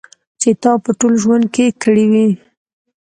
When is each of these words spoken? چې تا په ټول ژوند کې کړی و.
چې 0.41 0.49
تا 0.61 0.71
په 0.83 0.91
ټول 0.99 1.13
ژوند 1.23 1.45
کې 1.55 1.65
کړی 1.81 2.05
و. 2.11 2.13